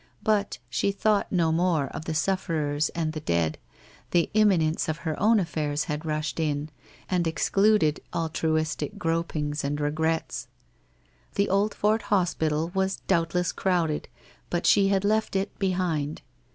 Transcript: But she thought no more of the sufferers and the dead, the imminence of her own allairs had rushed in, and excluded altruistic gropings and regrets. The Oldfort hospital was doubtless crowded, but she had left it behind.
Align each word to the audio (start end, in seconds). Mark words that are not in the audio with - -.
But 0.23 0.57
she 0.67 0.91
thought 0.91 1.31
no 1.31 1.51
more 1.51 1.85
of 1.89 2.05
the 2.05 2.15
sufferers 2.15 2.89
and 2.95 3.13
the 3.13 3.19
dead, 3.19 3.59
the 4.09 4.31
imminence 4.33 4.89
of 4.89 4.97
her 5.05 5.15
own 5.21 5.37
allairs 5.39 5.83
had 5.83 6.07
rushed 6.07 6.39
in, 6.39 6.69
and 7.07 7.27
excluded 7.27 7.99
altruistic 8.11 8.97
gropings 8.97 9.63
and 9.63 9.79
regrets. 9.79 10.47
The 11.35 11.49
Oldfort 11.51 12.01
hospital 12.01 12.71
was 12.73 12.97
doubtless 13.05 13.51
crowded, 13.51 14.07
but 14.49 14.65
she 14.65 14.87
had 14.87 15.05
left 15.05 15.35
it 15.35 15.59
behind. 15.59 16.23